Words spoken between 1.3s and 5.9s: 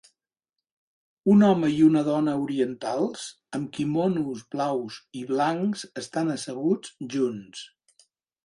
Un home i una dona orientals amb quimonos blaus i blancs